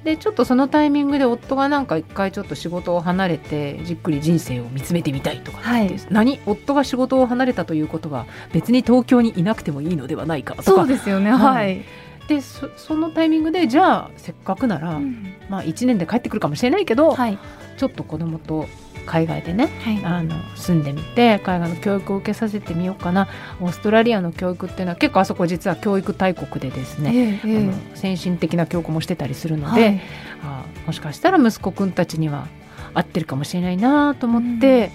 [0.04, 5.96] でちょっとそのタイミングで夫がなんか一回ちょっと仕事を離れてじっくり人生を見つめてみたいとかはい。
[6.10, 6.40] 何？
[6.44, 11.30] 夫が仕事を離れたということは別に東京にいなくてもいいのではないかとそうかですよね。
[11.30, 11.78] ははい。
[11.78, 11.84] い、
[12.28, 15.34] でそそのタイミングでじゃあせっかくなら、うん。
[15.48, 17.38] まあ、1年で帰ってくるかもしれないけど、はい。
[17.76, 18.66] ちょっと子供と
[19.06, 20.04] 海外でねはい。
[20.04, 23.28] あの住んでみて海外の教育を受けさせてみようかな。
[23.60, 30.00] オーストラリアの教育っていうのは結構あそこ実は教育大国でですね、えええあの先進的な教育もしてたりするえので、はい。
[30.44, 32.46] あもしかしたら息子くんたちには
[32.94, 34.90] 合ってるかもしれないなと思って、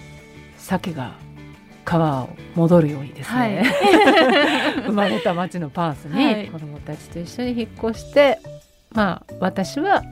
[0.57, 1.13] 鮭が
[1.85, 3.63] 川を戻るようにですね、
[4.85, 6.43] 生まれた町のパースはい。
[6.43, 8.39] に子供たちと一緒に引っ越して、
[8.93, 10.03] まあ私は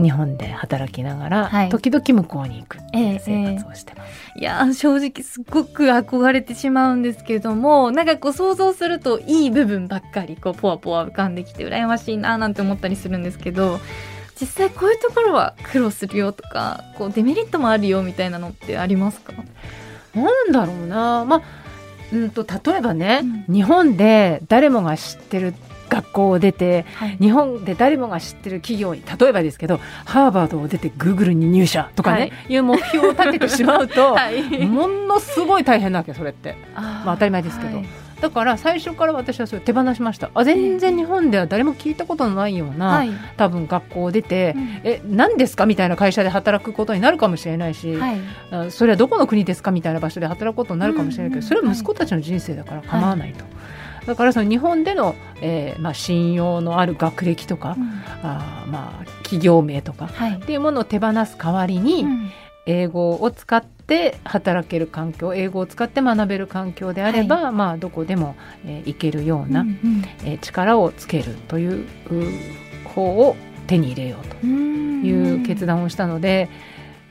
[0.00, 1.68] 日本で働きながら、はい。
[1.68, 4.12] 時々向こうに行くっていう生活をしてます。
[4.36, 13.78] いやー正直すごく憧れてしまうんですけどもなんかこう想像するといい部分ばっかりこうポワポワ浮かんできて羨ましいなーなんて思ったりするんですけど
[14.40, 19.34] 実際こういうところは苦労するよとかこうデメリットもあるよみたいなのってありますか？
[20.14, 21.42] なんだろうな、まあ、
[22.12, 25.54] うんと例えばね、日本で誰もが知ってる
[25.92, 27.16] 学校を出てはい。
[27.20, 32.56] 日本で誰もが知ってる企業に例えばですけどハーバードを出てグーグルに入社とかね、、はい。
[32.56, 34.66] う目標を立ててしまうと、 はい。
[34.66, 36.56] ものすごい大変なわけそれって。
[36.74, 37.76] ままあ当たり前ですけど。
[37.76, 37.86] はい。
[38.22, 40.30] だから最初から私はそれ手放しました。
[40.32, 43.10] あ全然日本では誰も聞いたことのないような、はい。
[43.36, 44.80] 多分学校を出て、うん。
[44.84, 48.20] え何ですかみたいな会社で働くことになるかもしれないし、はい。
[48.50, 53.44] あそれはどこの国ですかみたいな場所で働くことになるかもしれないけど、それは息子たちの人生だから構わないと。
[54.06, 58.02] だからその日本での、えーまあ、信用のある学歴とか、うん。
[58.22, 60.34] あーまあ、企業名とかはい。
[60.36, 62.30] っていうものを手放す代わりに、うん。
[62.66, 73.34] 英語を使って働ける環境英語を使って学べる環境であれば、まあ、どこでも、えー行けるような、うんえー力をつけるというう方を
[73.66, 76.48] 手に入れようとうんいう決断をしたので、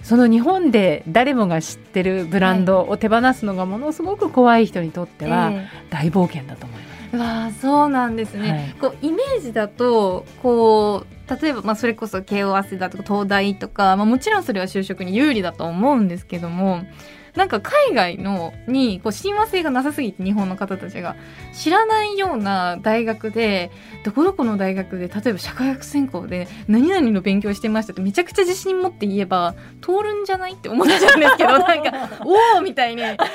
[0.03, 6.91] その日本で誰もが知ってるブランドを手放すのがものすごく怖い人にとってはえ大冒険だと思います。
[7.13, 8.75] えわあそうなんですね、はい。
[8.79, 16.83] こうイメージだとこう例えば、まあ、それこそ慶応早稲田とか東大とか、まあ、もちろんそれは就職に有利だと思うんですけども
[17.35, 21.15] なんか海外のにこう親和性がなさすぎて日本の方たちが
[21.53, 23.71] 知らないような大学で
[24.03, 31.91] どこどこの大学で例えば社会学専攻で何々の勉強してましたってめちゃくちゃ自信持って言えば通るんじゃないって思っちゃうんですけど なんか
[32.25, 33.25] おおみたいになんか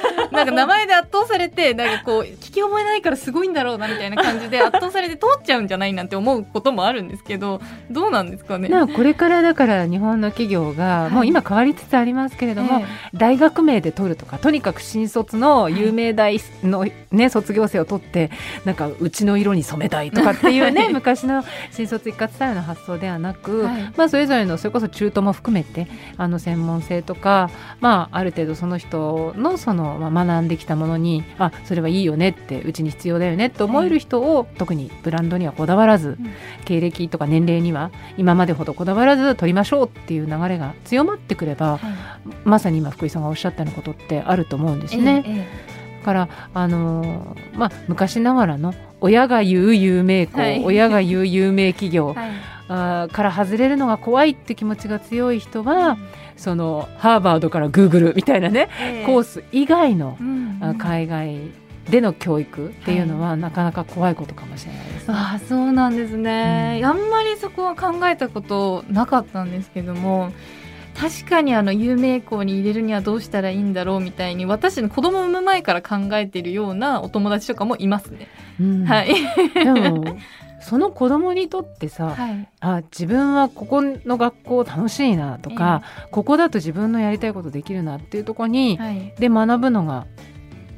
[0.51, 8.69] 名前で圧倒されてなんかこう聞き覚えないからすごいんだろうなみたいな感じで圧倒されて通っちゃうんじゃないなんて思うこともあるんですけどどうなんですかね？
[8.69, 12.85] なこれからだから日本の企業が、いもう今変わりつつありますけれども、
[13.15, 18.31] 大学名で取るとかとにかく新卒の有名大の、ね、卒業生を取って
[18.65, 23.93] なんかうちの色に染めたいとかっていうね昔の新卒一括スタイルの発想ではなく、はい。
[23.97, 36.19] まあ、それぞれのそれこそ中途も含めてあの専門性とか、まあ、ある程度その人のその、まあ、学んできたものにあそれはいいよねってうちに必要だよねって思える人を、特にブランドにはこだわらず、ん。
[36.65, 41.81] 経歴とか年齢には今までほどこだわらず取りましょうっていう流れが強まってくれば、はい。
[42.45, 45.23] まさに今福井さんがおっしゃったようなことってあると思うんですね。
[45.27, 50.65] えええだから、あのーまあ、昔ながらの親が言う有名校、はい。
[50.65, 52.31] 親が言う有名企業え はい。
[52.69, 55.99] あーから外れるのが怖いって気持ちが強い人は
[56.37, 59.07] そのハーバードからグーグルみたいなね、ええ。
[59.07, 61.39] コース以外の、うんあ海外
[61.91, 65.15] での教育っていうのは、なかなか怖いことかもしれないですね。
[65.17, 70.33] ああそうなんですね、あんまりそこは考えたことなかったんですけども
[70.99, 78.29] 確かにあの有名校に入れるにはどうしたらいいんだろうみたいに私の子供産む前から考えているようなお友達とかもいますね。
[78.61, 78.85] うん。
[78.85, 79.15] はい、
[79.55, 80.17] でも
[80.61, 90.07] その子供にとってさ、はい、あ自分はここの学校楽しいなとか、ここだと自分のやりたいことできるなっていうところに、はい、で学ぶのが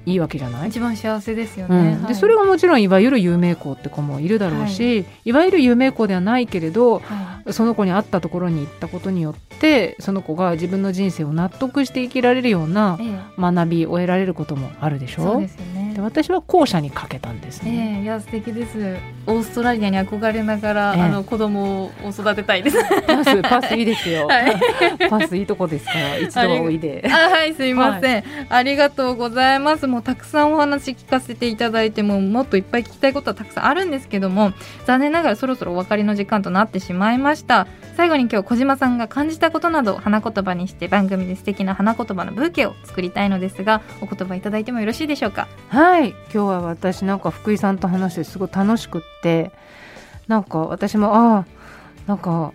[0.09, 1.77] いいわけじゃない、一番幸せですよね。
[1.77, 2.13] うん、はい。
[2.13, 13.19] でそれがもちろんいわゆる有名校って子もいるだろうし、い、わゆる有名校ではないけれどはその子に合ったところに行ったことによってその子が自分の人生を納得して生きられるようないえ。
[13.39, 15.23] 学びを得られることもあるでしょ？
[15.23, 15.93] そうですよね。
[15.95, 16.01] で。
[16.01, 17.97] 私は後者にかけたんですね。
[17.97, 18.97] ええいや素敵です。
[19.27, 21.03] オーストラリアに憧れながら、ええ。
[21.03, 22.79] あの子供を育てたいです。
[23.07, 24.57] パスパスいいですよ、 はい。
[25.11, 27.05] パスいいとこですから一度はおいで。
[27.11, 34.53] あはいすいません、ありがとうございますもうたくさんお話聞かせていただいてももっといっぱい聞きたいことはたくさんあるんですけども
[34.87, 37.67] 残念ながらそろそろお別れの時間となってしまいました。
[37.97, 45.49] 最後に今日小島さんが感じたことなどを花言葉にして番組で素敵な花言葉のブーケを作りたいのですがお言葉いただいてもよろしいでしょうか？
[45.67, 49.51] はい今日は私なんか福井さんと話してすごい楽しくって
[50.29, 51.47] なんか私もああ
[52.07, 52.53] なんか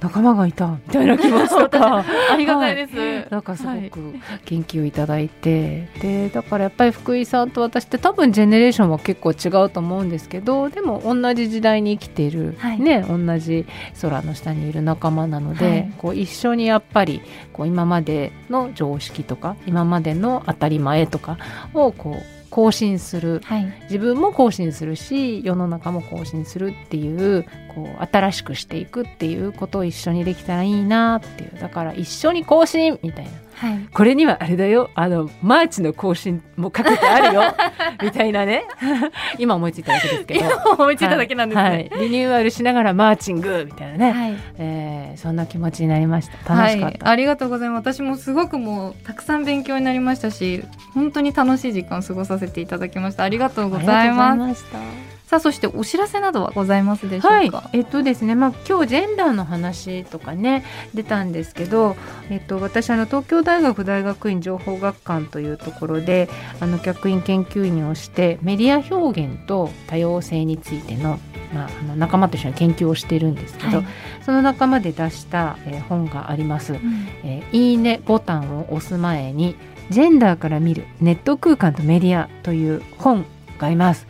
[0.00, 2.04] 仲間がいたみたいな気持ちとか。
[2.32, 3.90] ありがたいです、なんかすごはい。
[3.90, 12.80] く元気をいただいて、でだからやっぱり福井さんと私って多分ジェネレーションは結構違うと思うんですけどでも同じ時代に生きている、はい。
[12.80, 13.66] ね同じ
[14.00, 15.92] 空の下にいる仲間なので、はい。
[15.98, 17.20] こう一緒にやっぱり
[17.52, 21.38] こう今までの常識とか今までの当たり前とか
[21.74, 23.40] をこう更新する。
[23.44, 23.72] はい。
[23.84, 27.44] 自分も更新するし世の中も更新するっていう
[27.74, 31.58] こう新しくしていくっていうことを一緒にできたらいいなっていう。
[31.60, 34.90] だから一緒に更新みたいなはい、これにはあれだよ。
[34.94, 37.42] あのマーチの更新もかけてあるよ。
[38.02, 38.64] みたいなね。
[39.38, 40.44] 今思いついただけですけど。
[40.78, 46.54] 思いついただけなんですね、はい、リニューアルしながらマーチングみたいなね、はい、えー、そんな気持ちになりました。
[46.54, 47.96] 楽しかった、ありがとうございます。
[47.96, 53.24] 私もすごくもうたくさん勉強になりましたし本当に楽しい時間を過ごさせていただきました。
[53.24, 57.34] ありがとうございますさあそしてお知らせなどはございますでしょうか？
[57.34, 60.64] はい、えっとですね、まあ今日ジェンダーの話とかね
[60.94, 61.96] 出たんですけど、
[62.30, 71.20] えっと私あの東京大学大学院情報学館というところであの客員研究員をしてメディア表現と多様性についての
[71.52, 73.86] まあ、あの仲間と一緒に研究をしているんですけど、はい、
[74.22, 79.56] その仲間で出した、えー、本があります、うん、えー、いいねボタンを押す前に
[79.88, 83.24] ジェンダーから見るネット空間とメディアという本
[83.58, 84.06] があります。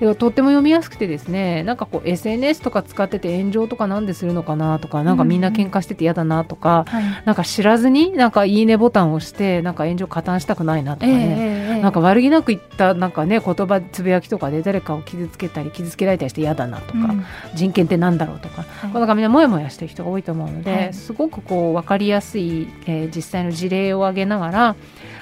[0.00, 17.24] とっても読みやすくてですねなんかこう SNS とか使ってて炎上とかなんでするのかなとかなんかみんな喧嘩してて嫌だなとか、うんなんか知らずになんかいいねボタンを押してなんか炎上加担したくないなとかね、えー、なんか悪気なく言ったなんかね言葉つぶやきとかで誰かを傷つけたり傷つけられたりして嫌だなとか、うん、
[17.54, 24.76] 人権ってなんだろうとか、はい、なんかみんなもやもやしてる人が多いと思うので、はい、すごくこう分かりやすい、えー、実際の事例を挙げながら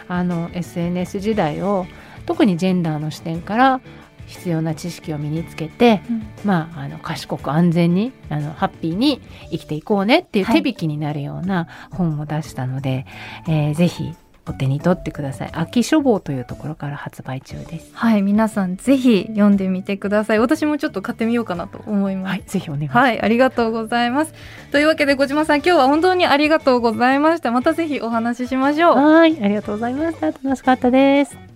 [0.09, 1.87] あの SNS 時代を
[2.29, 3.81] 特にジェンダーの視点から
[4.26, 13.07] 必要な知識を身につけて、うん、まあ、あの賢く安全にあのハッピーに生きていこうねっていう手引きになるような本を出したので、
[13.47, 14.14] はい、えー、ぜひ
[14.47, 15.51] お手に取ってください。
[15.55, 17.91] 秋書房というところから発売中です。
[17.95, 20.39] はい、皆さんぜひ読んでみてください。
[20.39, 22.31] 私もちょっと買ってみようかなと思います。
[22.33, 22.99] はい、ぜひお願いします。
[22.99, 24.35] はい、ありがとうございます。
[24.70, 27.51] というわけで小島さん、今日は本当にありがとうございました。
[27.51, 28.97] またぜひお話ししましょう。
[28.97, 30.26] はい、ありがとうございました。
[30.26, 31.47] 楽しかったです。